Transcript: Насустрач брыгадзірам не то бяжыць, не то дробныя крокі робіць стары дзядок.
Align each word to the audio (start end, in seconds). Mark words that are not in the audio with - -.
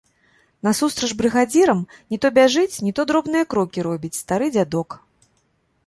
Насустрач 0.67 1.09
брыгадзірам 1.19 1.83
не 2.13 2.17
то 2.25 2.33
бяжыць, 2.39 2.81
не 2.87 2.91
то 3.01 3.09
дробныя 3.13 3.45
крокі 3.55 3.79
робіць 3.91 4.15
стары 4.23 4.47
дзядок. 4.57 4.89